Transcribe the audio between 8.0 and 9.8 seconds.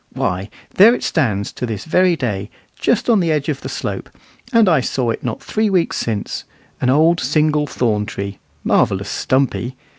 tree, "marvellous stumpy."